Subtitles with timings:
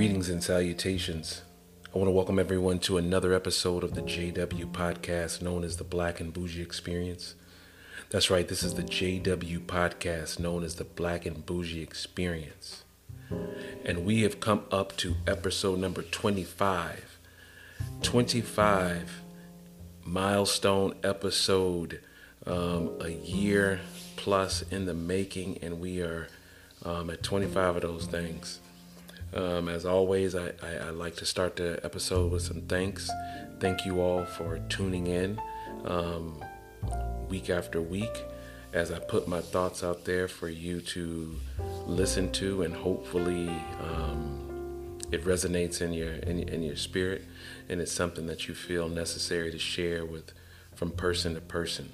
[0.00, 1.42] Greetings and salutations.
[1.94, 5.84] I want to welcome everyone to another episode of the JW podcast known as the
[5.84, 7.34] Black and Bougie Experience.
[8.08, 12.82] That's right, this is the JW podcast known as the Black and Bougie Experience.
[13.84, 17.18] And we have come up to episode number 25.
[18.00, 19.22] 25
[20.06, 22.00] milestone episode,
[22.46, 23.80] um, a year
[24.16, 26.26] plus in the making, and we are
[26.86, 28.60] um, at 25 of those things.
[29.32, 33.08] Um, as always, I, I, I, like to start the episode with some thanks.
[33.60, 35.40] Thank you all for tuning in
[35.84, 36.42] um,
[37.28, 38.24] week after week
[38.72, 41.36] as I put my thoughts out there for you to
[41.86, 43.48] listen to, and hopefully
[43.82, 47.24] um, it resonates in your in, in your spirit,
[47.68, 50.32] and it's something that you feel necessary to share with
[50.74, 51.90] from person to person.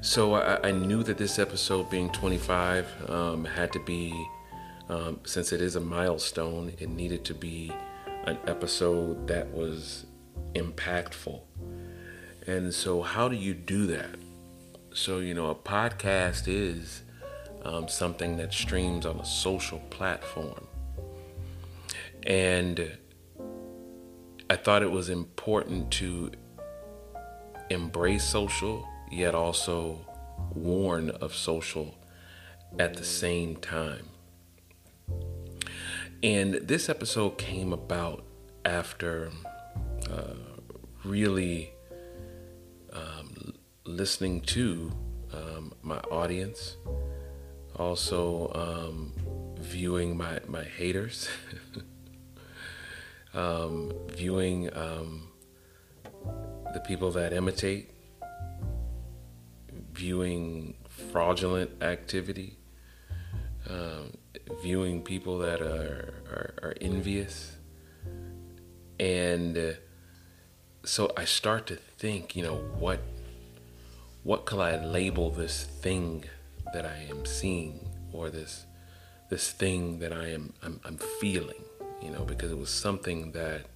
[0.00, 4.12] So I, I knew that this episode, being 25, um, had to be
[4.88, 7.72] um, since it is a milestone, it needed to be
[8.24, 10.06] an episode that was
[10.54, 11.40] impactful.
[12.46, 14.14] And so, how do you do that?
[14.92, 17.02] So, you know, a podcast is
[17.64, 20.66] um, something that streams on a social platform.
[22.22, 22.96] And
[24.48, 26.30] I thought it was important to
[27.68, 30.06] embrace social, yet also
[30.54, 31.96] warn of social
[32.78, 34.08] at the same time.
[36.22, 38.24] And this episode came about
[38.64, 39.30] after
[40.10, 40.34] uh,
[41.04, 41.72] really
[42.92, 43.52] um,
[43.84, 44.92] listening to
[45.34, 46.76] um, my audience,
[47.76, 49.12] also um,
[49.60, 51.28] viewing my, my haters,
[53.34, 55.28] um, viewing um,
[56.72, 57.90] the people that imitate,
[59.92, 62.56] viewing fraudulent activity.
[63.68, 64.16] Um,
[64.62, 67.56] viewing people that are, are, are envious.
[68.98, 69.72] And uh,
[70.84, 73.00] so I start to think, you know, what
[74.22, 76.24] what could I label this thing
[76.74, 77.78] that I am seeing
[78.12, 78.66] or this
[79.30, 81.62] this thing that I am I'm, I'm feeling,
[82.02, 83.66] you know, because it was something that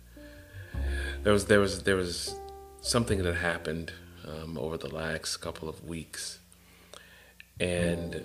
[1.23, 2.35] there was there was there was
[2.81, 3.93] something that happened
[4.27, 6.40] um, over the last couple of weeks
[7.61, 8.25] and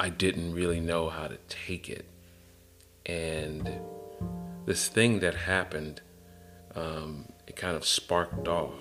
[0.00, 2.06] I didn't really know how to take it.
[3.04, 3.80] And
[4.64, 6.00] this thing that happened,
[6.74, 8.72] um, it kind of sparked off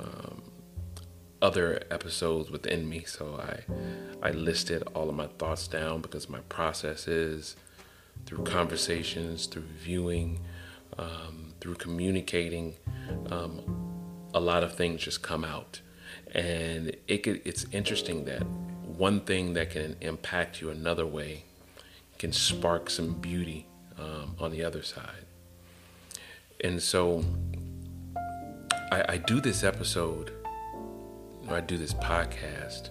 [0.00, 0.42] um,
[1.40, 3.04] other episodes within me.
[3.04, 7.56] So I, I listed all of my thoughts down because my process is
[8.26, 10.40] through conversations, through viewing,
[10.98, 12.74] um, through communicating.
[13.30, 13.62] Um,
[14.34, 15.80] a lot of things just come out,
[16.32, 18.42] and it could, it's interesting that
[18.98, 21.44] one thing that can impact you another way
[22.18, 23.64] can spark some beauty
[23.96, 25.24] um, on the other side.
[26.64, 27.24] And so
[28.90, 30.32] I, I do this episode,
[31.48, 32.88] or I do this podcast,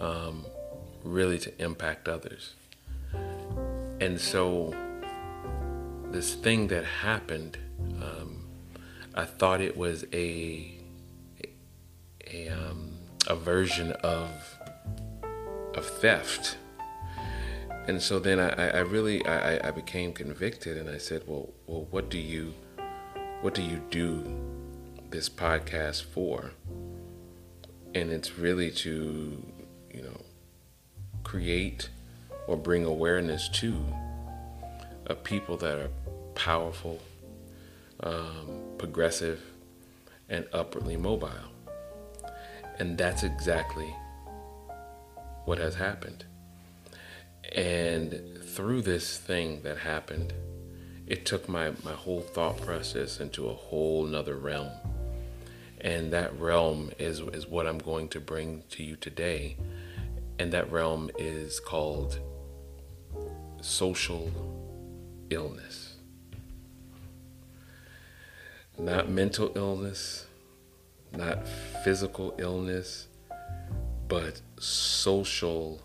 [0.00, 0.44] um,
[1.04, 2.54] really to impact others.
[4.00, 4.74] And so
[6.10, 7.56] this thing that happened,
[8.02, 8.48] um,
[9.14, 10.72] I thought it was a
[12.28, 12.90] a, um,
[13.28, 14.55] a version of
[15.76, 16.56] of theft.
[17.86, 21.86] And so then I, I really I, I became convicted and I said, well, well,
[21.90, 22.54] what do you
[23.42, 24.24] what do you do
[25.10, 26.52] this podcast for?
[27.94, 29.42] And it's really to,
[29.94, 30.20] you know,
[31.22, 31.90] create
[32.48, 33.74] or bring awareness to
[35.06, 35.90] of people that are
[36.34, 37.00] powerful,
[38.00, 39.40] um, progressive,
[40.28, 41.30] and upwardly mobile.
[42.78, 43.94] And that's exactly
[45.46, 46.24] what has happened.
[47.54, 50.34] And through this thing that happened,
[51.06, 54.72] it took my, my whole thought process into a whole nother realm.
[55.80, 59.56] And that realm is, is what I'm going to bring to you today.
[60.38, 62.18] And that realm is called
[63.62, 64.30] social
[65.30, 65.94] illness.
[68.78, 70.26] Not mental illness,
[71.12, 71.46] not
[71.84, 73.06] physical illness,
[74.08, 75.80] but social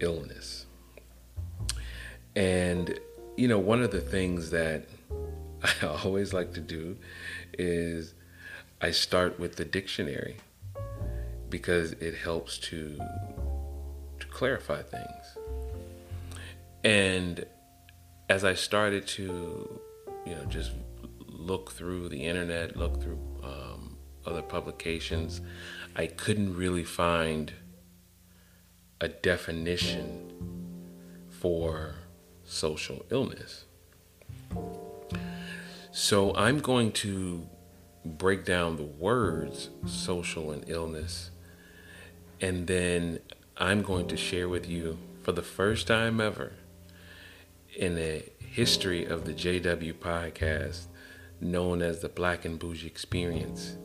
[0.00, 0.66] illness.
[2.36, 2.98] And,
[3.36, 4.84] you know, one of the things that
[5.82, 6.96] I always like to do
[7.58, 8.14] is
[8.80, 10.36] I start with the dictionary
[11.48, 12.98] because it helps to
[14.20, 15.38] to clarify things.
[16.82, 17.46] And
[18.28, 19.80] as I started to,
[20.26, 20.72] you know, just
[21.26, 25.40] look through the internet, look through um, other publications,
[25.96, 27.52] I couldn't really find
[29.00, 30.32] a definition
[31.28, 31.94] for
[32.44, 33.64] social illness.
[35.92, 37.46] So I'm going to
[38.04, 41.30] break down the words social and illness,
[42.40, 43.20] and then
[43.56, 46.54] I'm going to share with you for the first time ever
[47.76, 50.86] in the history of the JW podcast,
[51.40, 53.76] known as the Black and Bougie Experience.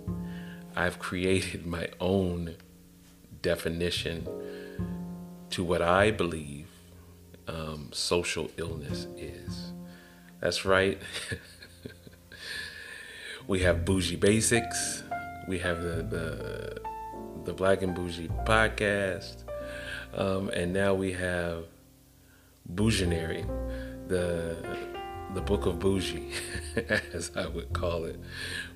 [0.75, 2.55] I've created my own
[3.41, 4.27] definition
[5.51, 6.67] to what I believe
[7.47, 9.73] um, social illness is.
[10.39, 11.01] That's right.
[13.47, 15.03] we have Bougie Basics.
[15.47, 16.81] We have the the,
[17.45, 19.43] the Black and Bougie podcast,
[20.13, 21.65] um, and now we have
[22.73, 23.45] Bouginary,
[24.07, 24.55] the
[25.33, 26.31] the book of bougie,
[27.13, 28.19] as I would call it,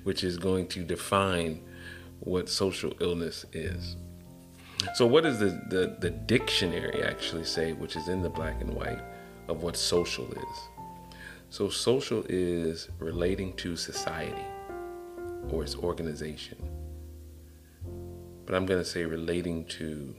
[0.04, 1.62] which is going to define
[2.24, 3.96] what social illness is.
[4.94, 8.74] So, what does the, the, the dictionary actually say, which is in the black and
[8.74, 9.00] white,
[9.48, 10.58] of what social is?
[11.50, 14.44] So, social is relating to society
[15.50, 16.58] or its organization.
[18.44, 20.14] But I'm going to say relating to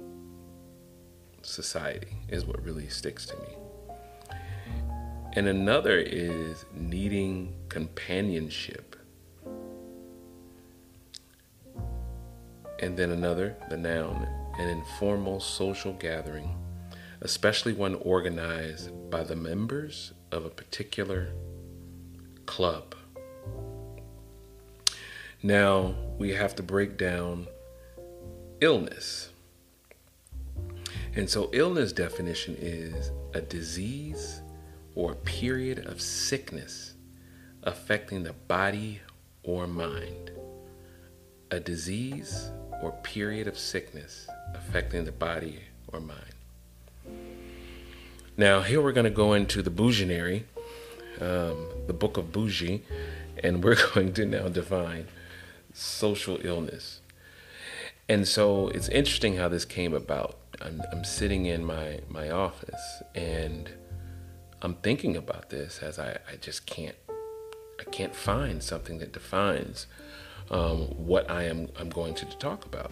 [1.42, 4.38] society is what really sticks to me.
[5.34, 8.96] And another is needing companionship.
[12.80, 14.28] And then another, the noun,
[14.58, 16.56] an informal social gathering,
[17.22, 21.30] especially one organized by the members of a particular
[22.46, 22.96] club.
[25.42, 27.48] Now we have to break down
[28.62, 29.30] illness.
[31.16, 34.42] And so, illness definition is a disease
[34.96, 36.96] or a period of sickness
[37.64, 39.02] affecting the body
[39.44, 40.32] or mind.
[41.52, 42.52] A disease
[42.86, 46.36] or period of sickness affecting the body or mind.
[48.38, 50.44] Now, here we're going to go into the Bouginary,
[51.20, 52.84] um, the book of Bougie,
[53.44, 55.08] and we're going to now define
[55.74, 57.02] social illness.
[58.08, 60.38] And so it's interesting how this came about.
[60.62, 63.72] I'm, I'm sitting in my, my office and
[64.62, 66.96] I'm thinking about this as I, I just can't
[67.78, 69.86] I can't find something that defines
[70.52, 72.92] um, what I am I'm going to talk about.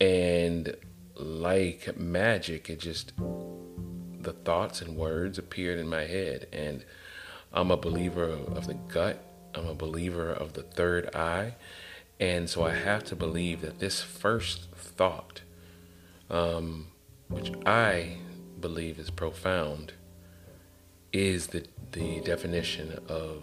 [0.00, 0.76] And
[1.14, 6.46] like magic, it just the thoughts and words appeared in my head.
[6.52, 6.84] And
[7.52, 9.22] I'm a believer of the gut.
[9.54, 11.54] I'm a believer of the third eye.
[12.18, 15.42] And so I have to believe that this first thought,
[16.30, 16.88] um,
[17.28, 18.18] which I
[18.60, 19.94] believe is profound,
[21.12, 23.42] is the, the definition of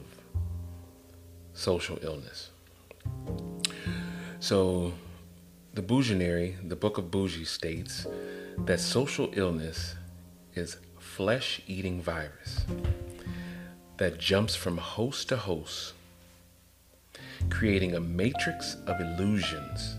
[1.60, 2.52] social illness.
[4.40, 4.94] So,
[5.74, 8.08] the Bouginary, the Book of Bougie, states
[8.60, 9.96] that social illness
[10.56, 12.66] is flesh eating virus
[13.98, 15.94] that jumps from host to host,
[17.50, 19.96] creating a matrix of illusions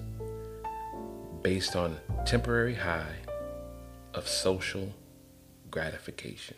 [1.42, 3.16] based on temporary high
[4.14, 4.94] of social
[5.70, 6.56] gratification.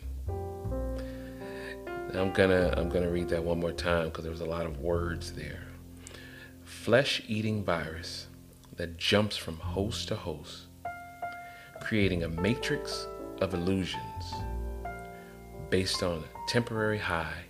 [2.15, 4.79] I'm gonna I'm gonna read that one more time because there was a lot of
[4.79, 5.63] words there.
[6.63, 8.27] Flesh-eating virus
[8.75, 10.63] that jumps from host to host,
[11.81, 13.07] creating a matrix
[13.41, 14.33] of illusions
[15.71, 17.45] based on a temporary high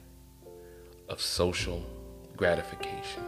[1.10, 1.86] of social
[2.38, 3.24] gratification.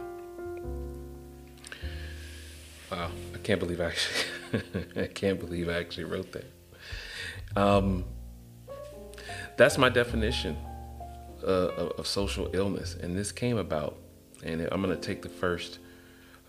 [2.90, 4.62] Wow, I can't believe I actually
[5.02, 6.50] I can't believe I actually wrote that.
[7.56, 8.06] Um,
[9.58, 10.56] that's my definition
[11.44, 13.98] uh, of social illness, and this came about.
[14.42, 15.78] And I'm going to take the first,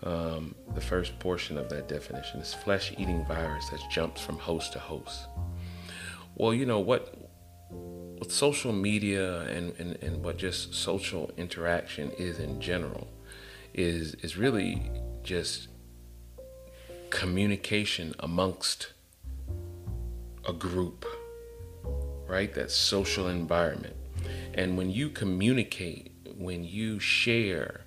[0.02, 2.40] um, the first portion of that definition.
[2.40, 5.26] It's flesh-eating virus that jumps from host to host.
[6.34, 7.14] Well, you know what?
[7.70, 13.06] What social media and, and, and what just social interaction is in general
[13.74, 14.90] is is really
[15.22, 15.68] just
[17.10, 18.92] communication amongst
[20.46, 21.04] a group,
[22.26, 22.52] right?
[22.54, 23.94] That social environment.
[24.54, 27.82] And when you communicate, when you share,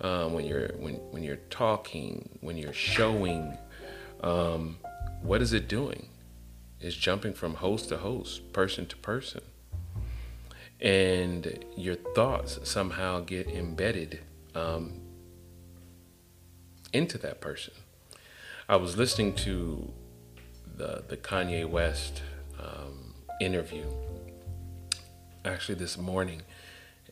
[0.00, 3.56] um, when you're when when you're talking, when you're showing,
[4.22, 4.78] um,
[5.22, 6.08] what is it doing?
[6.80, 9.42] It's jumping from host to host, person to person.
[10.80, 14.18] And your thoughts somehow get embedded
[14.56, 15.00] um,
[16.92, 17.74] into that person.
[18.68, 19.92] I was listening to
[20.76, 22.22] the, the Kanye West
[22.58, 23.84] um, interview
[25.44, 26.42] actually this morning,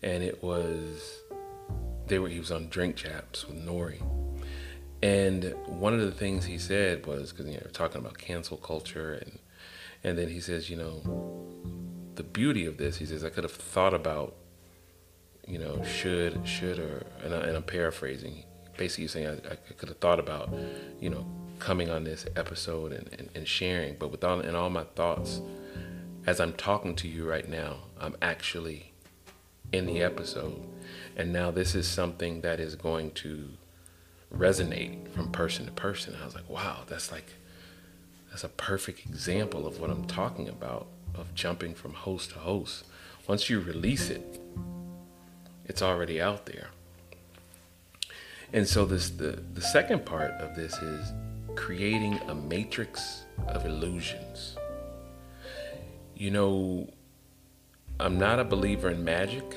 [0.02, 1.20] and it was
[2.06, 4.00] they were he was on Drink Champs with N.O.R.E.,
[5.02, 9.14] and one of the things he said was because you know talking about cancel culture
[9.14, 9.38] and
[10.04, 11.02] and then he says you know
[12.16, 14.34] the beauty of this he says I could have thought about
[15.46, 18.44] you know should should or and, I, I'm paraphrasing
[18.76, 20.52] basically saying I, I could have thought about
[21.00, 21.26] you know
[21.58, 25.40] coming on this episode and, and, and sharing but with all and all my thoughts
[26.26, 28.92] as I'm talking to you right now I'm actually
[29.72, 30.60] in the episode
[31.16, 33.50] and now this is something that is going to
[34.34, 36.16] resonate from person to person.
[36.20, 37.34] I was like, wow, that's like
[38.30, 42.84] that's a perfect example of what I'm talking about of jumping from host to host.
[43.26, 44.40] Once you release it,
[45.66, 46.68] it's already out there.
[48.52, 51.12] And so this the, the second part of this is
[51.56, 54.56] creating a matrix of illusions.
[56.14, 56.88] You know,
[58.00, 59.56] I'm not a believer in magic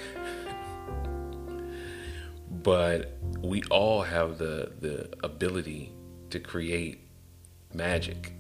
[2.64, 5.92] but we all have the the ability
[6.30, 7.02] to create
[7.74, 8.34] magic,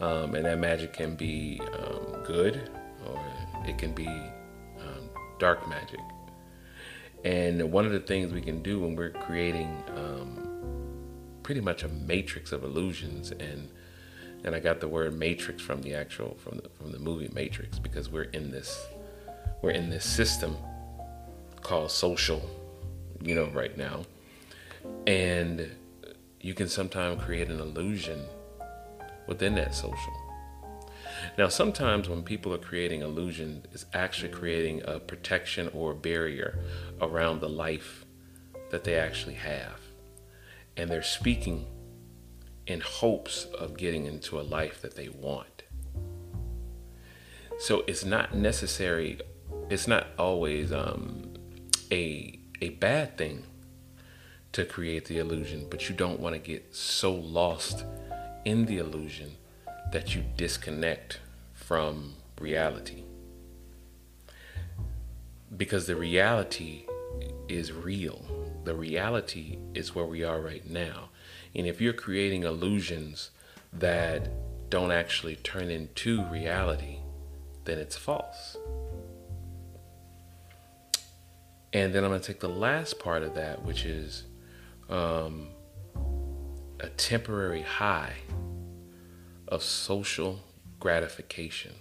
[0.00, 2.70] um, and that magic can be um, good
[3.06, 3.20] or
[3.66, 6.00] it can be um, dark magic.
[7.24, 10.48] And one of the things we can do when we're creating um,
[11.42, 13.70] pretty much a matrix of illusions, and
[14.44, 17.78] and I got the word matrix from the actual from the from the movie Matrix
[17.78, 18.86] because we're in this
[19.62, 20.56] we're in this system
[21.62, 22.42] called social
[23.22, 24.04] you know, right now.
[25.06, 25.70] And
[26.40, 28.24] you can sometimes create an illusion
[29.26, 30.12] within that social.
[31.36, 36.58] Now, sometimes when people are creating illusion, it's actually creating a protection or a barrier
[37.00, 38.04] around the life
[38.70, 39.80] that they actually have.
[40.76, 41.66] And they're speaking
[42.66, 45.64] in hopes of getting into a life that they want.
[47.58, 49.18] So it's not necessary,
[49.68, 51.34] it's not always um,
[51.90, 53.44] a a bad thing
[54.52, 57.84] to create the illusion, but you don't want to get so lost
[58.44, 59.32] in the illusion
[59.92, 61.20] that you disconnect
[61.52, 63.02] from reality.
[65.54, 66.86] Because the reality
[67.48, 68.24] is real.
[68.64, 71.10] The reality is where we are right now.
[71.54, 73.30] And if you're creating illusions
[73.72, 74.28] that
[74.70, 76.98] don't actually turn into reality,
[77.64, 78.55] then it's false.
[81.76, 84.24] And then I'm going to take the last part of that, which is
[84.88, 85.48] um,
[86.80, 88.14] a temporary high
[89.46, 90.40] of social
[90.80, 91.74] gratification.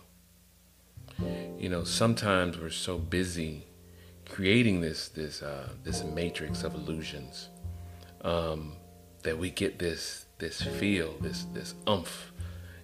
[1.58, 3.68] You know, sometimes we're so busy
[4.28, 7.48] creating this this uh, this matrix of illusions
[8.20, 8.74] um,
[9.24, 12.34] that we get this this feel, this this umph,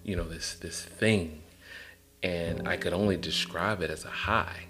[0.06, 1.42] you know, this this thing,
[2.24, 4.68] and I could only describe it as a high.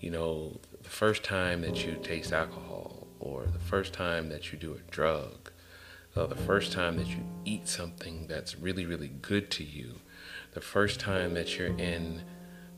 [0.00, 0.60] You know,
[0.92, 5.50] first time that you taste alcohol, or the first time that you do a drug,
[6.14, 10.00] or the first time that you eat something that's really, really good to you,
[10.52, 12.22] the first time that you're in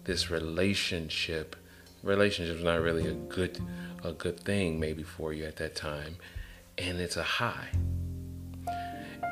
[0.04, 1.56] this relationship,
[2.04, 3.60] relationship is not really a good,
[4.04, 6.16] a good thing maybe for you at that time,
[6.78, 7.68] and it's a high,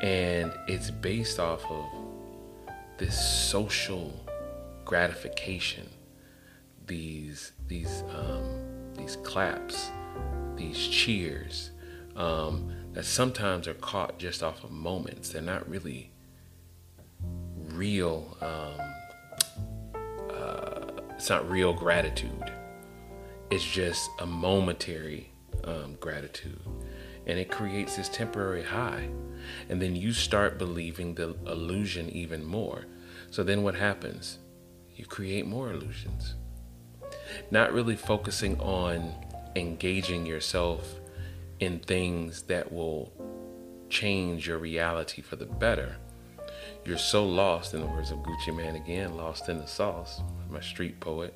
[0.03, 1.85] and it's based off of
[2.99, 3.17] this
[3.49, 4.13] social
[4.85, 5.89] gratification
[6.87, 9.91] these these um, these claps,
[10.57, 11.71] these cheers
[12.17, 15.31] um, that sometimes are caught just off of moments.
[15.31, 16.13] They're not really
[17.57, 18.37] real.
[18.41, 22.53] Um, uh, it's not real gratitude.
[23.51, 25.31] It's just a momentary
[25.65, 26.61] um, gratitude,
[27.27, 29.09] and it creates this temporary high.
[29.69, 32.87] And then you start believing the illusion even more.
[33.31, 34.39] So then what happens?
[34.95, 36.35] You create more illusions
[37.51, 39.15] not really focusing on
[39.57, 41.01] engaging yourself
[41.61, 43.13] in things that will
[43.89, 45.97] change your reality for the better.
[46.85, 50.21] You're so lost, in the words of Gucci Mane again, lost in the sauce,
[50.51, 51.35] my street poet.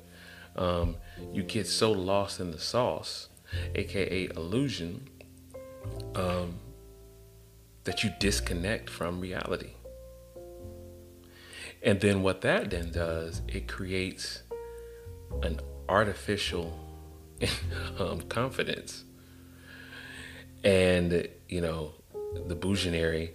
[0.55, 0.97] Um,
[1.31, 3.29] you get so lost in the sauce,
[3.75, 5.07] aka illusion,
[6.15, 6.55] um,
[7.85, 9.71] that you disconnect from reality.
[11.81, 14.43] And then what that then does, it creates
[15.43, 16.77] an artificial
[17.99, 19.03] um, confidence.
[20.63, 21.93] And, you know,
[22.47, 23.31] the Bouginary,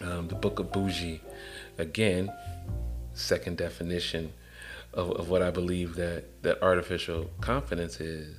[0.00, 1.20] um, the book of Bougie,
[1.78, 2.32] again,
[3.14, 4.32] second definition
[4.92, 8.36] of, of what I believe that, that artificial confidence is.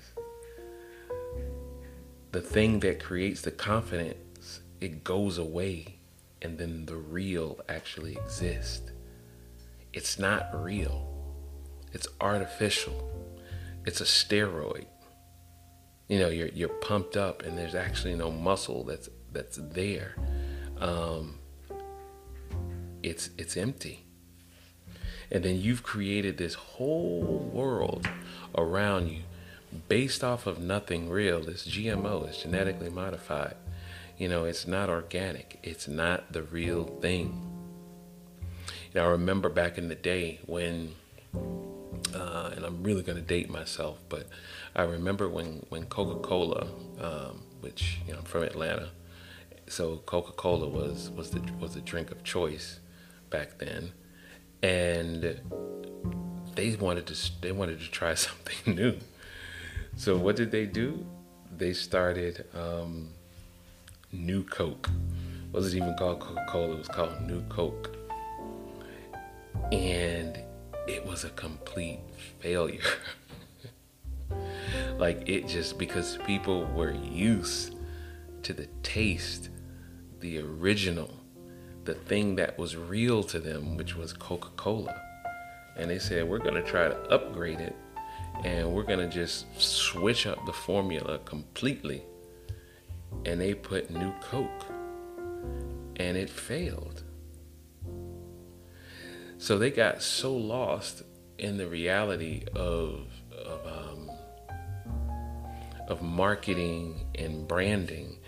[2.32, 5.96] The thing that creates the confidence, it goes away,
[6.42, 8.92] and then the real actually exists.
[9.94, 11.09] It's not real.
[11.94, 13.10] It's artificial.
[13.86, 14.86] It's a steroid.
[16.08, 20.16] You know, you're you're pumped up, and there's actually no muscle that's that's there.
[20.78, 21.40] Um,
[23.04, 24.06] it's it's empty.
[25.32, 28.08] And then you've created this whole world
[28.58, 29.22] around you
[29.88, 31.48] based off of nothing real.
[31.48, 33.56] It's GMO, it's genetically modified.
[34.18, 37.46] You know, it's not organic, it's not the real thing.
[38.94, 40.96] You know, I remember back in the day when,
[42.16, 44.28] uh, and I'm really going to date myself, but
[44.76, 46.68] I remember when, when Coca Cola,
[47.00, 48.90] um, which, you know, I'm from Atlanta,
[49.68, 52.80] so Coca Cola was, was, the, was the drink of choice
[53.30, 53.92] back then
[54.62, 55.40] and
[56.56, 58.98] they wanted to they wanted to try something new.
[59.96, 61.06] So what did they do?
[61.58, 63.10] They started um,
[64.12, 64.90] New Coke.
[64.90, 66.74] It wasn't even called Coca Cola.
[66.74, 67.96] It was called New Coke,
[69.72, 70.40] and
[70.90, 72.00] it was a complete
[72.40, 72.82] failure.
[74.98, 77.76] like it just because people were used
[78.44, 79.50] to the taste,
[80.20, 81.14] the original
[81.90, 85.02] the thing that was real to them, which was Coca Cola.
[85.76, 87.76] And they said, we're going to try to upgrade it
[88.44, 92.04] and we're going to just switch up the formula completely.
[93.26, 94.66] And they put new Coke
[95.96, 97.04] and it failed.
[99.40, 101.04] So they got so lost
[101.38, 104.12] in the reality of, of, um,
[105.88, 108.20] of marketing and branding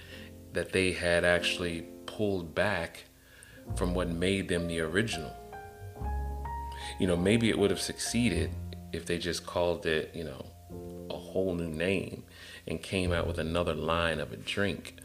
[0.53, 3.03] that they had actually pulled back
[3.75, 5.35] from what made them the original.
[6.97, 8.51] You know, maybe it would have succeeded
[8.93, 10.45] if they just called it, you know,
[11.09, 12.23] a whole new name
[12.65, 14.95] and came out with another line of a drink.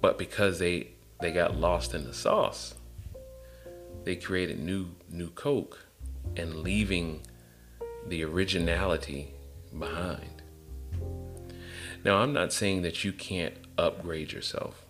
[0.00, 2.74] But because they they got lost in the sauce,
[4.08, 5.84] they created new new Coke
[6.34, 7.20] and leaving
[8.06, 9.34] the originality
[9.78, 10.40] behind.
[12.06, 14.86] Now, I'm not saying that you can't upgrade yourself.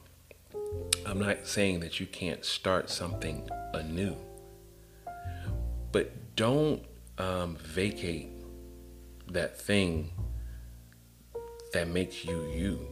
[1.05, 4.15] I'm not saying that you can't start something anew,
[5.91, 6.85] but don't
[7.19, 8.31] um, vacate
[9.33, 10.13] that thing
[11.73, 12.87] that makes you you,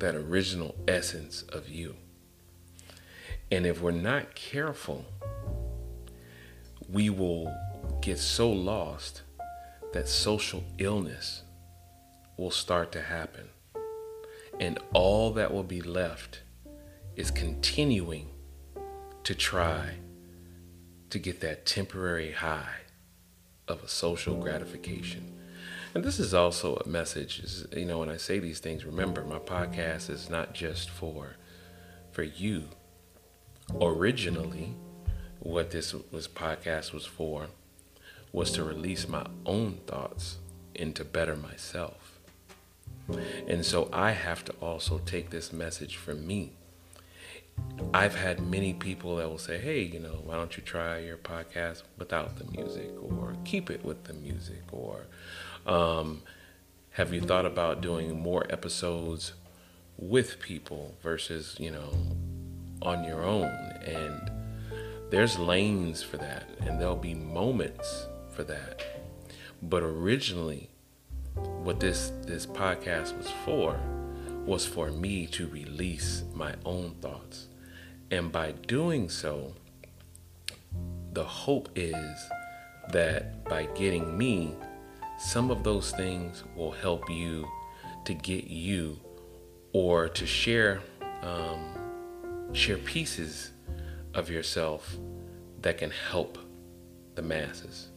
[0.00, 1.94] that original essence of you.
[3.50, 5.04] And if we're not careful,
[6.88, 7.54] we will
[8.00, 9.22] get so lost
[9.92, 11.42] that social illness
[12.36, 13.48] will start to happen.
[14.58, 16.40] And all that will be left
[17.14, 18.28] is continuing
[19.24, 19.94] to try
[21.10, 22.80] to get that temporary high
[23.68, 25.32] of a social gratification.
[25.94, 29.24] And this is also a message, is, you know, when I say these things, remember
[29.24, 31.36] my podcast is not just for
[32.12, 32.64] for you.
[33.80, 34.74] Originally,
[35.40, 37.48] what this was podcast was for
[38.32, 40.38] was to release my own thoughts
[40.74, 42.18] and to better myself.
[43.46, 46.52] And so I have to also take this message from me
[47.92, 51.16] I've had many people that will say, hey, you know, why don't you try your
[51.16, 55.06] podcast without the music or keep it with the music or
[55.66, 56.22] um,
[56.90, 59.32] have you thought about doing more episodes
[59.98, 61.90] with people versus, you know,
[62.82, 63.46] on your own?
[63.84, 64.30] And
[65.10, 68.82] there's lanes for that and there'll be moments for that.
[69.62, 70.68] But originally,
[71.34, 73.78] what this this podcast was for
[74.44, 77.48] was for me to release my own thoughts.
[78.10, 79.54] And by doing so,
[81.12, 82.28] the hope is
[82.92, 84.54] that by getting me,
[85.18, 87.48] some of those things will help you
[88.04, 89.00] to get you
[89.72, 90.80] or to share
[91.22, 91.85] um,
[92.52, 93.50] share pieces
[94.14, 94.96] of yourself
[95.62, 96.38] that can help
[97.14, 97.88] the masses.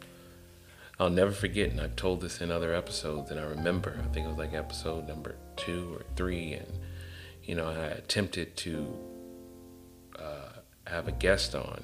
[0.99, 4.25] I'll never forget, and I've told this in other episodes, and I remember, I think
[4.25, 6.67] it was like episode number two or three, and
[7.43, 8.97] you know, I attempted to
[10.19, 10.49] uh,
[10.87, 11.81] have a guest on,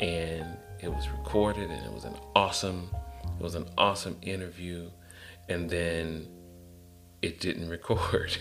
[0.00, 2.90] and it was recorded, and it was an awesome,
[3.38, 4.90] it was an awesome interview,
[5.48, 6.26] and then
[7.22, 8.36] it didn't record,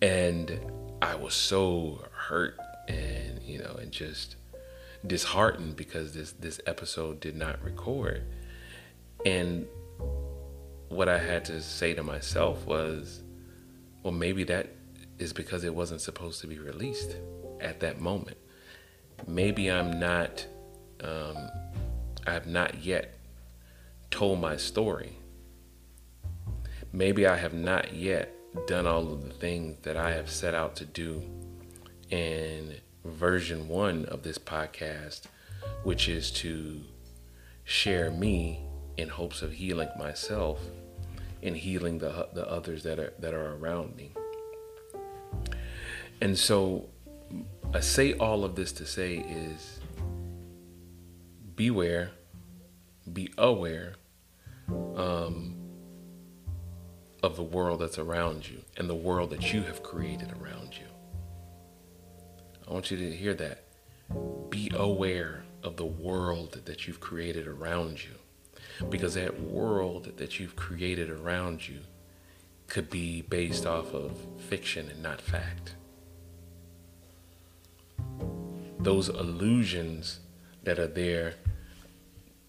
[0.00, 0.56] and
[1.02, 4.36] I was so hurt, and you know, and just
[5.06, 8.24] disheartened because this this episode did not record
[9.24, 9.66] and
[10.88, 13.20] what I had to say to myself was,
[14.02, 14.74] well, maybe that
[15.18, 17.16] is because it wasn't supposed to be released
[17.60, 18.36] at that moment.
[19.26, 20.46] Maybe I'm not
[21.02, 21.36] um,
[22.26, 23.18] I have not yet
[24.10, 25.16] told my story.
[26.92, 28.34] Maybe I have not yet
[28.66, 31.22] done all of the things that I have set out to do
[32.10, 35.22] in version one of this podcast,
[35.82, 36.80] which is to
[37.64, 38.60] share me
[38.96, 40.60] in hopes of healing myself
[41.42, 44.12] and healing the, the others that are, that are around me.
[46.20, 46.86] And so
[47.72, 49.80] I say all of this to say is
[51.54, 52.10] beware,
[53.12, 53.94] be aware
[54.96, 55.54] um,
[57.22, 60.87] of the world that's around you and the world that you have created around you.
[62.68, 63.64] I want you to hear that.
[64.50, 68.10] Be aware of the world that you've created around you.
[68.90, 71.80] Because that world that you've created around you
[72.66, 75.74] could be based off of fiction and not fact.
[78.78, 80.20] Those illusions
[80.62, 81.34] that are there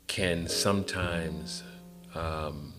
[0.08, 1.64] can sometimes
[2.14, 2.74] um,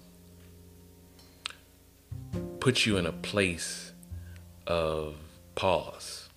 [2.61, 3.93] put you in a place
[4.67, 5.17] of
[5.55, 6.30] pause.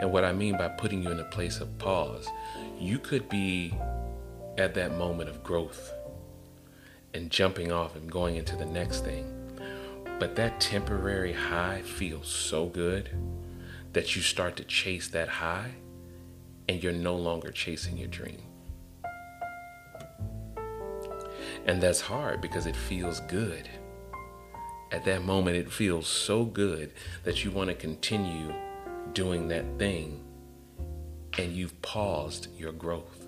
[0.00, 2.28] And what I mean by putting you in a place of pause,
[2.78, 3.74] you could be
[4.56, 5.92] at that moment of growth
[7.14, 9.34] and jumping off and going into the next thing.
[10.18, 13.10] But that temporary high feels so good
[13.92, 15.72] that you start to chase that high
[16.68, 18.42] and you're no longer chasing your dream.
[21.66, 23.68] And that's hard because it feels good.
[24.90, 26.92] At that moment, it feels so good
[27.24, 28.52] that you want to continue
[29.12, 30.24] doing that thing
[31.38, 33.26] and you've paused your growth.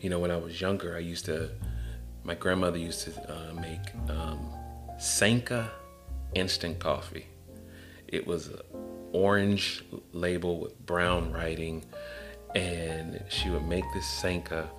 [0.00, 1.50] You know, when I was younger, I used to,
[2.24, 4.48] my grandmother used to uh, make um,
[4.98, 5.70] Sanka
[6.34, 7.26] instant coffee.
[8.06, 8.60] It was an
[9.12, 11.84] orange label with brown writing,
[12.54, 14.70] and she would make this Sanka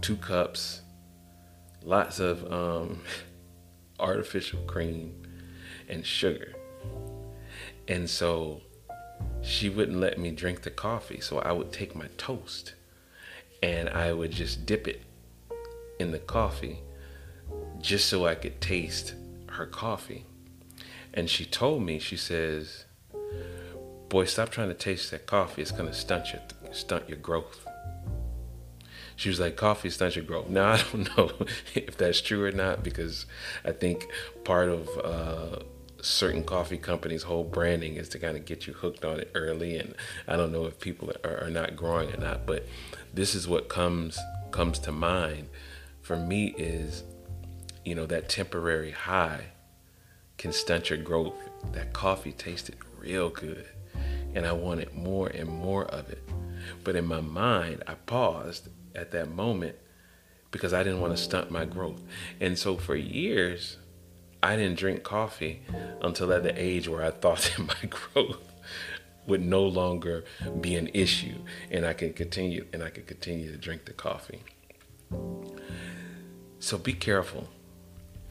[0.00, 0.80] two cups,
[1.82, 3.02] lots of um,
[4.00, 5.14] artificial cream,
[5.88, 6.54] and sugar.
[7.90, 8.60] And so
[9.42, 11.20] she wouldn't let me drink the coffee.
[11.20, 12.74] So I would take my toast
[13.64, 15.02] and I would just dip it
[15.98, 16.78] in the coffee
[17.80, 19.14] just so I could taste
[19.50, 20.24] her coffee.
[21.12, 22.84] And she told me, she says,
[24.08, 25.60] Boy, stop trying to taste that coffee.
[25.60, 27.66] It's going to stunt your, stunt your growth.
[29.16, 30.48] She was like, coffee stunts your growth.
[30.48, 31.32] Now, I don't know
[31.74, 33.26] if that's true or not because
[33.64, 34.06] I think
[34.44, 35.64] part of uh,
[36.02, 39.78] certain coffee companies' whole branding is to kind of get you hooked on it early.
[39.78, 39.94] And
[40.26, 42.66] I don't know if people are, are not growing or not, but
[43.12, 44.18] this is what comes
[44.50, 45.48] comes to mind
[46.02, 47.04] for me is,
[47.84, 49.44] you know, that temporary high
[50.38, 51.34] can stunt your growth.
[51.72, 53.66] That coffee tasted real good,
[54.34, 56.22] and I wanted more and more of it.
[56.82, 59.76] But in my mind, I paused at that moment
[60.50, 62.02] because I didn't want to stunt my growth.
[62.40, 63.76] And so for years,
[64.42, 65.62] I didn't drink coffee
[66.00, 68.54] until at the age where I thought that my growth
[69.26, 70.24] would no longer
[70.60, 71.36] be an issue
[71.70, 74.42] and I could continue and I could continue to drink the coffee.
[76.58, 77.48] So be careful.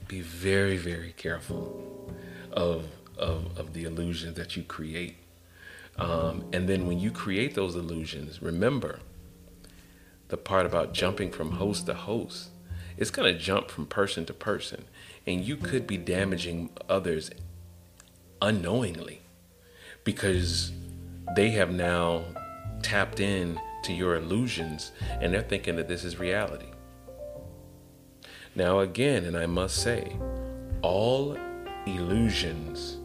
[0.08, 2.13] Be very, very careful
[2.52, 2.88] of
[3.19, 5.17] of, of the illusions that you create.
[5.98, 9.00] Um, and then when you create those illusions, remember
[10.30, 12.50] the part about jumping from host to host.
[12.98, 14.86] It's to jump from person to person,
[15.30, 17.30] and you could be damaging others
[18.42, 19.22] unknowingly
[20.04, 20.72] because
[21.36, 22.24] they have now
[22.82, 26.65] tapped in to your illusions and they're thinking that this is reality.
[28.56, 30.18] Now, again, and I must say,
[30.82, 31.38] all
[31.86, 32.98] illusions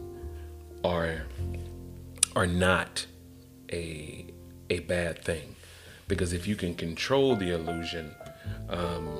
[0.83, 1.27] are
[2.35, 3.05] are not
[3.71, 4.25] a
[4.71, 5.55] a bad thing
[6.07, 8.15] because if you can control the illusion,
[8.69, 9.15] um,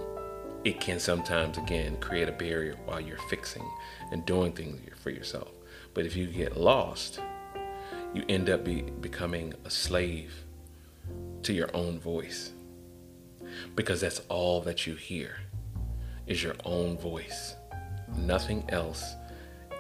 [0.66, 3.64] it can sometimes again create a barrier while you're fixing
[4.12, 5.52] and doing things for yourself.
[5.94, 7.22] But if you get lost,
[8.14, 10.44] you end up be, becoming a slave
[11.44, 12.52] to your own voice
[13.76, 15.38] because that's all that you hear
[16.26, 17.56] is your own voice,
[18.18, 19.14] nothing else.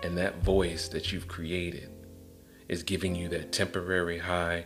[0.03, 1.89] And that voice that you've created
[2.69, 4.65] is giving you that temporary high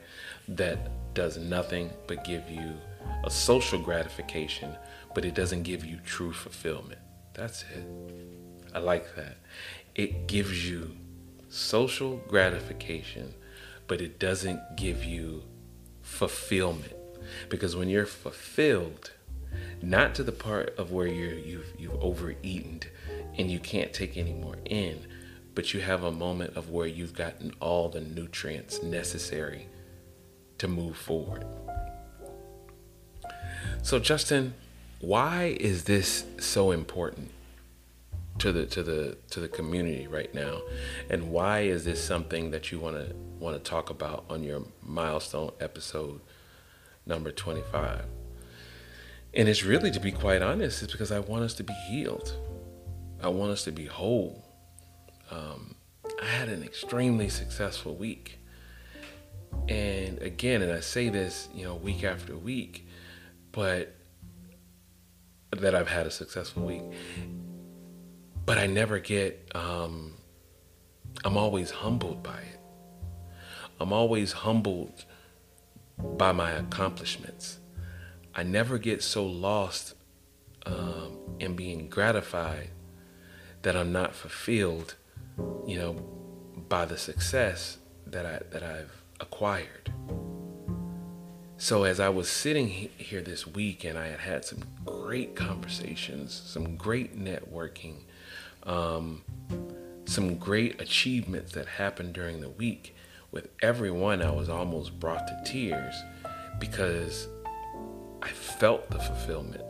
[0.49, 2.73] that does nothing but give you
[3.23, 4.75] a social gratification,
[5.13, 6.99] but it doesn't give you true fulfillment.
[7.33, 7.85] That's it.
[8.73, 9.37] I like that.
[9.95, 10.95] It gives you
[11.49, 13.33] social gratification,
[13.87, 15.43] but it doesn't give you
[16.01, 16.93] fulfillment.
[17.49, 19.11] Because when you're fulfilled,
[19.81, 22.81] not to the part of where you're you've you've overeaten
[23.37, 25.05] and you can't take any more in,
[25.55, 29.67] but you have a moment of where you've gotten all the nutrients necessary
[30.57, 31.45] to move forward.
[33.81, 34.53] So, Justin,
[34.99, 37.31] why is this so important
[38.39, 40.61] to the to the to the community right now,
[41.09, 44.63] and why is this something that you want to want to talk about on your
[44.81, 46.21] milestone episode
[47.05, 48.05] number twenty five?
[49.33, 52.35] And it's really, to be quite honest, it's because I want us to be healed.
[53.21, 54.43] I want us to be whole.
[55.29, 55.75] Um,
[56.19, 58.39] I had an extremely successful week.
[59.67, 62.87] And again, and I say this, you know, week after week,
[63.51, 63.95] but
[65.51, 66.83] that I've had a successful week.
[68.45, 70.15] But I never get, um,
[71.23, 72.59] I'm always humbled by it.
[73.79, 75.05] I'm always humbled
[75.97, 77.59] by my accomplishments.
[78.35, 79.95] I never get so lost
[80.65, 82.69] um, in being gratified
[83.61, 84.95] that I'm not fulfilled,
[85.65, 85.93] you know,
[86.67, 89.91] by the success that I that I've acquired.
[91.61, 96.31] So as I was sitting here this week and I had had some great conversations,
[96.33, 97.95] some great networking,
[98.63, 99.23] um,
[100.05, 102.95] some great achievements that happened during the week,
[103.31, 105.93] with everyone I was almost brought to tears
[106.59, 107.27] because
[108.21, 109.65] I felt the fulfillment.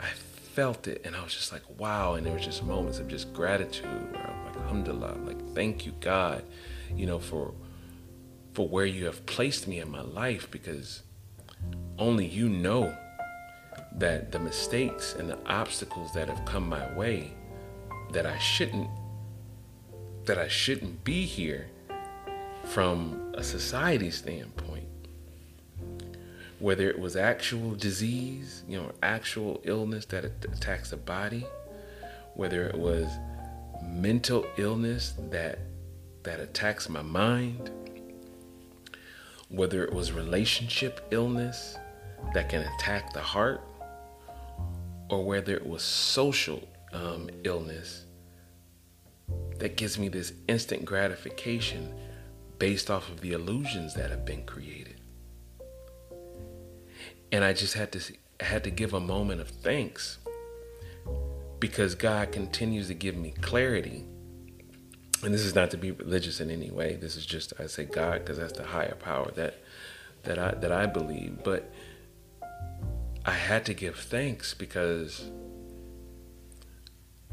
[0.00, 0.08] I
[0.52, 2.14] felt it and I was just like, wow.
[2.14, 5.92] And there was just moments of just gratitude where I'm like, alhamdulillah, like thank you,
[6.00, 6.42] God,
[6.92, 7.54] you know, for
[8.58, 11.04] for where you have placed me in my life because
[11.96, 12.92] only you know
[13.92, 17.32] that the mistakes and the obstacles that have come my way
[18.10, 18.90] that I shouldn't
[20.24, 21.68] that I shouldn't be here
[22.64, 24.88] from a society standpoint.
[26.58, 31.46] Whether it was actual disease you know actual illness that attacks the body
[32.34, 33.06] whether it was
[33.84, 35.60] mental illness that
[36.24, 37.70] that attacks my mind
[39.48, 41.76] whether it was relationship illness
[42.34, 43.60] that can attack the heart,
[45.10, 48.04] or whether it was social um, illness
[49.58, 51.94] that gives me this instant gratification
[52.58, 55.00] based off of the illusions that have been created.
[57.32, 58.00] And I just had to
[58.40, 60.18] had to give a moment of thanks
[61.58, 64.04] because God continues to give me clarity
[65.22, 66.96] and this is not to be religious in any way.
[66.96, 69.54] This is just I say God because that's the higher power that
[70.24, 71.42] that I that I believe.
[71.42, 71.72] But
[73.24, 75.30] I had to give thanks because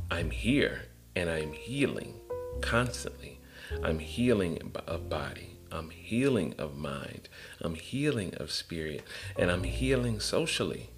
[0.09, 0.83] I'm here
[1.15, 2.21] and I'm healing
[2.61, 3.39] constantly.
[3.83, 5.57] I'm healing of body.
[5.71, 7.29] I'm healing of mind.
[7.61, 9.03] I'm healing of spirit.
[9.37, 10.89] And I'm healing socially.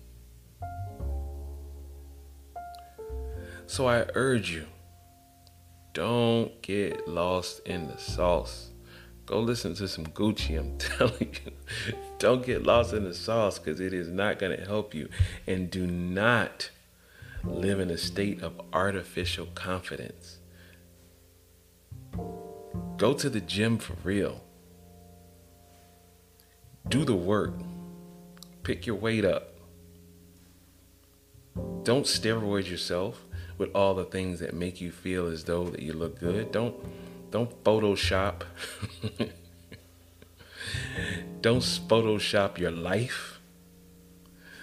[3.65, 4.67] So I urge you
[5.97, 8.69] don't get lost in the sauce.
[9.25, 10.55] Go listen to some Gucci.
[10.55, 11.51] I'm telling you,
[12.19, 15.09] don't get lost in the sauce because it is not going to help you.
[15.47, 16.69] And do not
[17.43, 20.37] live in a state of artificial confidence.
[22.97, 24.43] Go to the gym for real.
[26.87, 27.55] Do the work.
[28.61, 29.55] Pick your weight up.
[31.81, 33.26] Don't steroid yourself
[33.57, 36.51] with all the things that make you feel as though that you look good.
[36.51, 36.75] Don't
[37.31, 38.43] don't Photoshop.
[41.41, 43.39] don't Photoshop your life.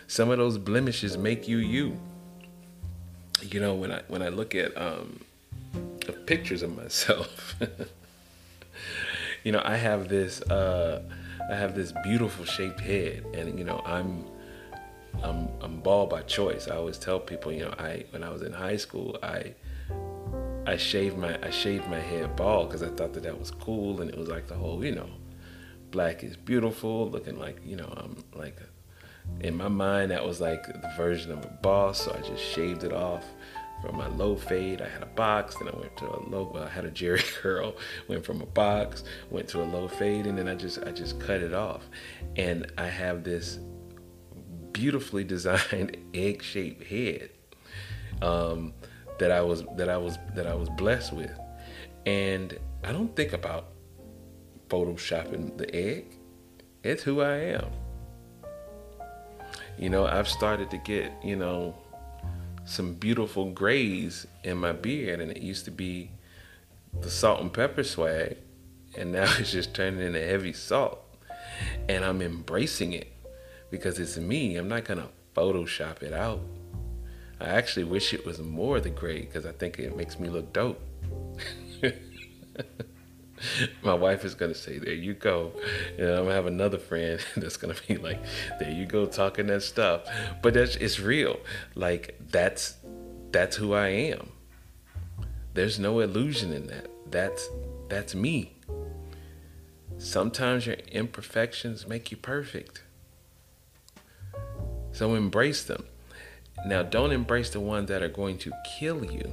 [0.06, 1.98] Some of those blemishes make you you.
[3.42, 5.20] You know, when I when I look at um,
[6.26, 7.56] pictures of myself,
[9.44, 11.02] you know, I have this uh,
[11.50, 14.24] I have this beautiful shaped head, and you know, I'm
[15.22, 16.68] I'm I'm bald by choice.
[16.68, 19.54] I always tell people, you know, I when I was in high school, I
[20.66, 24.00] I shaved my I shaved my head bald because I thought that that was cool,
[24.00, 25.08] and it was like the whole, you know,
[25.90, 28.58] black is beautiful, looking like you know I'm like
[29.40, 32.04] in my mind that was like the version of a boss.
[32.04, 33.24] So I just shaved it off
[33.82, 34.80] from my low fade.
[34.80, 36.50] I had a box, then I went to a low.
[36.52, 37.76] Well, I had a Jheri curl.
[38.08, 41.20] Went from a box, went to a low fade, and then I just I just
[41.20, 41.88] cut it off,
[42.36, 43.58] and I have this
[44.74, 47.30] beautifully designed egg-shaped head
[48.20, 48.74] um,
[49.18, 51.32] that I was that I was that I was blessed with,
[52.04, 53.68] and I don't think about
[54.68, 56.18] photoshopping the egg.
[56.82, 57.66] It's who I am.
[59.78, 61.76] You know, I've started to get you know
[62.66, 66.10] some beautiful grays in my beard, and it used to be
[67.00, 68.36] the salt and pepper swag,
[68.96, 71.00] and now it's just turning into heavy salt,
[71.88, 73.13] and I'm embracing it
[73.76, 74.56] because it's me.
[74.56, 76.40] I'm not gonna Photoshop it out.
[77.40, 80.52] I actually wish it was more the gray because I think it makes me look
[80.52, 80.80] dope.
[83.82, 85.50] my wife is gonna say, "There you go,"
[85.98, 88.22] and I'm gonna have another friend that's gonna be like,
[88.60, 90.02] "There you go, talking that stuff."
[90.40, 91.40] But that's it's real.
[91.74, 92.76] Like that's
[93.32, 94.30] that's who I am.
[95.54, 96.86] There's no illusion in that.
[97.10, 97.48] That's
[97.88, 98.52] that's me.
[99.98, 102.83] Sometimes your imperfections make you perfect.
[104.94, 105.84] So embrace them.
[106.64, 109.30] Now, don't embrace the ones that are going to kill you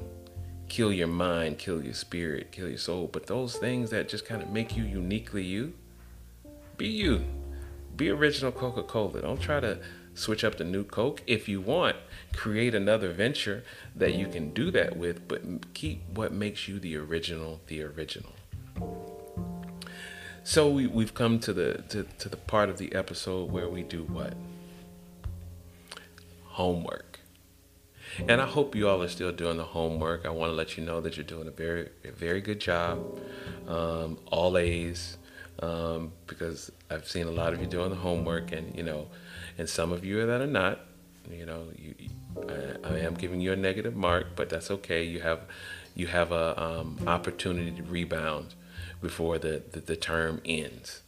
[0.71, 3.09] kill your mind, kill your spirit, kill your soul.
[3.11, 5.73] But those things that just kind of make you uniquely you,
[6.77, 7.25] be you.
[7.97, 9.21] Be original Coca Cola.
[9.21, 9.79] Don't try to
[10.13, 11.23] switch up the new Coke.
[11.27, 11.97] If you want,
[12.31, 13.65] create another venture
[13.97, 15.41] that you can do that with, but
[15.73, 18.31] keep what makes you the original, the original.
[20.45, 23.83] So we, we've come to the to, to the part of the episode where we
[23.83, 24.35] do what?
[26.51, 27.19] Homework.
[28.27, 30.25] And I hope you all are still doing the homework.
[30.25, 33.19] I want to let you know that you're doing a very, a very good job.
[33.67, 35.17] Um, all A's,
[35.59, 39.07] um, because I've seen a lot of you doing the homework, and you know,
[39.57, 40.79] and some of you that are not.
[41.29, 41.95] You know, you,
[42.49, 45.03] I, I am giving you a negative mark, but that's okay.
[45.03, 45.41] You have,
[45.95, 48.55] you have a um, opportunity to rebound
[49.01, 51.01] before the, the, the term ends.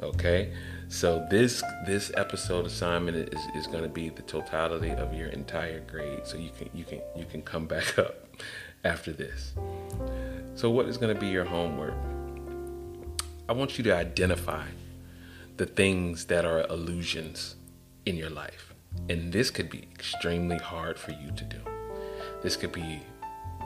[0.00, 0.52] Okay,
[0.88, 5.80] so this this episode assignment is, is going to be the totality of your entire
[5.80, 6.26] grade.
[6.26, 8.28] So you can you can you can come back up
[8.84, 9.52] after this.
[10.54, 11.94] So what is going to be your homework?
[13.48, 14.66] I want you to identify
[15.56, 17.56] the things that are illusions
[18.06, 18.72] in your life.
[19.08, 21.58] And this could be extremely hard for you to do.
[22.42, 23.02] This could be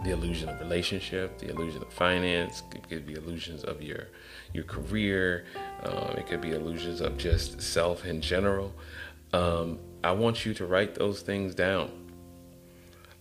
[0.05, 4.09] the illusion of relationship, the illusion of finance, it could be illusions of your
[4.53, 5.47] your career,
[5.85, 8.75] um, it could be illusions of just self in general.
[9.33, 11.91] Um, I want you to write those things down.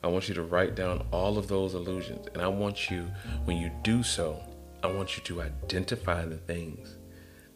[0.04, 2.28] I want you to write down all of those illusions.
[2.34, 3.08] And I want you,
[3.46, 4.40] when you do so,
[4.84, 6.98] I want you to identify the things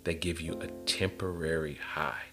[0.04, 2.24] that give you a temporary high.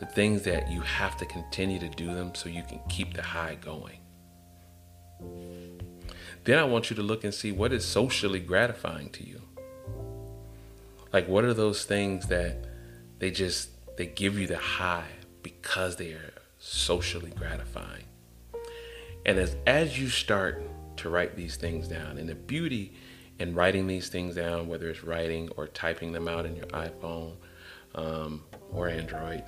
[0.00, 3.22] The things that you have to continue to do them so you can keep the
[3.22, 4.00] high going.
[6.44, 9.40] Then I want you to look and see what is socially gratifying to you.
[11.12, 12.64] Like what are those things that
[13.18, 15.08] they just they give you the high
[15.42, 18.04] because they are socially gratifying.
[19.24, 20.62] And as as you start
[20.98, 22.94] to write these things down, and the beauty
[23.38, 27.36] in writing these things down, whether it's writing or typing them out in your iPhone
[27.94, 28.42] um,
[28.72, 29.44] or Android,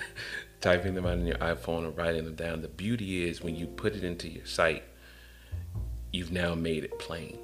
[0.60, 3.66] typing them out in your iPhone or writing them down, the beauty is when you
[3.66, 4.84] put it into your sight,
[6.12, 7.38] you've now made it plain.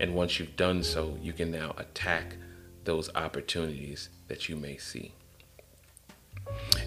[0.00, 2.36] And once you've done so, you can now attack
[2.88, 5.12] those opportunities that you may see.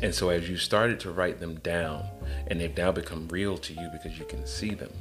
[0.01, 2.05] And so, as you started to write them down,
[2.47, 4.91] and they've now become real to you because you can see them,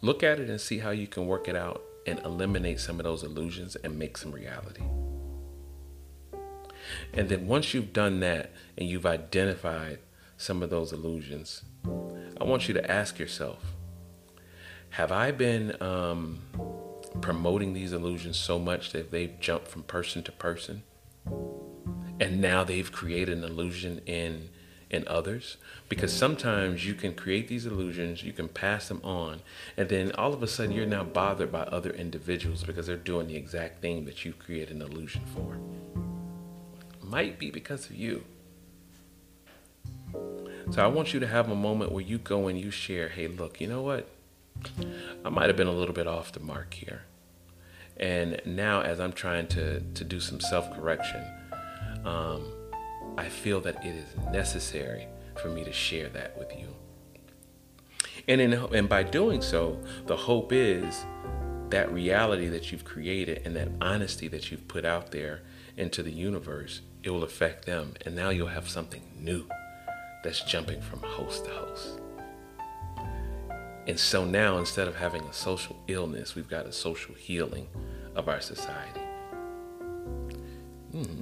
[0.00, 3.04] look at it and see how you can work it out and eliminate some of
[3.04, 4.84] those illusions and make some reality.
[7.12, 9.98] And then, once you've done that and you've identified
[10.38, 11.62] some of those illusions,
[12.40, 13.62] I want you to ask yourself
[14.88, 16.40] Have I been um,
[17.20, 20.82] promoting these illusions so much that they've jumped from person to person.
[22.20, 24.50] And now they've created an illusion in
[24.90, 25.56] in others.
[25.88, 29.40] Because sometimes you can create these illusions you can pass them on
[29.76, 33.28] and then all of a sudden you're now bothered by other individuals because they're doing
[33.28, 35.58] the exact thing that you created an illusion for.
[37.02, 38.24] Might be because of you.
[40.70, 43.26] So i want you to have a moment where you go and you share hey
[43.26, 44.08] look you know what
[45.24, 47.02] I might have been a little bit off the mark here.
[47.96, 51.22] And now, as I'm trying to, to do some self correction,
[52.04, 52.50] um,
[53.18, 55.06] I feel that it is necessary
[55.40, 56.68] for me to share that with you.
[58.26, 61.04] And, in, and by doing so, the hope is
[61.70, 65.42] that reality that you've created and that honesty that you've put out there
[65.76, 67.94] into the universe, it will affect them.
[68.04, 69.46] And now you'll have something new
[70.22, 71.99] that's jumping from host to host.
[73.86, 77.68] And so now, instead of having a social illness, we've got a social healing
[78.14, 79.00] of our society.
[80.92, 81.20] Hmm.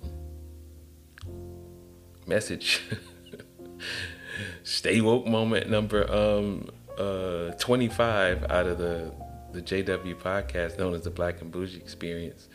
[2.27, 2.83] Message.
[4.63, 9.13] Stay woke moment number um, uh, 25 out of the,
[9.53, 12.49] the JW podcast known as the Black and Bougie Experience.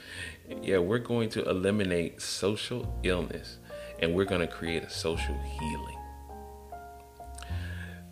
[0.62, 3.58] Yeah, we're going to eliminate social illness
[4.00, 5.98] and we're going to create a social healing.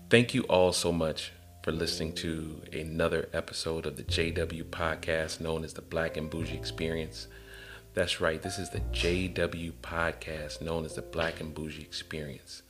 [0.10, 1.32] Thank you all so much
[1.62, 6.56] for listening to another episode of the JW podcast known as the Black and Bougie
[6.56, 7.28] Experience.
[7.94, 12.64] That's right, this is the JW podcast known as the Black and Bougie Experience.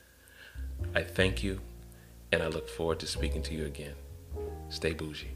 [0.93, 1.61] I thank you
[2.33, 3.95] and I look forward to speaking to you again.
[4.69, 5.31] Stay bougie.